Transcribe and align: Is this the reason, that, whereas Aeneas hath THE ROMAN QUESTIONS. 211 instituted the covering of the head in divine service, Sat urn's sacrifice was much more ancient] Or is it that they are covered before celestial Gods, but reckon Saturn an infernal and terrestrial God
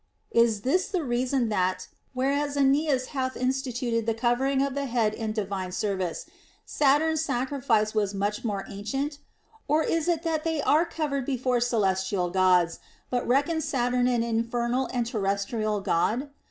Is 0.31 0.61
this 0.61 0.87
the 0.87 1.03
reason, 1.03 1.49
that, 1.49 1.87
whereas 2.15 2.57
Aeneas 2.57 3.09
hath 3.09 3.35
THE 3.35 3.41
ROMAN 3.41 3.49
QUESTIONS. 3.53 3.77
211 3.79 4.01
instituted 4.01 4.05
the 4.07 4.19
covering 4.19 4.61
of 4.65 4.73
the 4.73 4.87
head 4.91 5.13
in 5.13 5.31
divine 5.31 5.71
service, 5.71 6.25
Sat 6.65 7.03
urn's 7.03 7.21
sacrifice 7.21 7.93
was 7.93 8.15
much 8.15 8.43
more 8.43 8.65
ancient] 8.67 9.19
Or 9.67 9.83
is 9.83 10.07
it 10.07 10.23
that 10.23 10.43
they 10.43 10.59
are 10.63 10.87
covered 10.87 11.27
before 11.27 11.59
celestial 11.59 12.31
Gods, 12.31 12.79
but 13.11 13.27
reckon 13.27 13.61
Saturn 13.61 14.07
an 14.07 14.23
infernal 14.23 14.89
and 14.91 15.05
terrestrial 15.05 15.81
God 15.81 16.31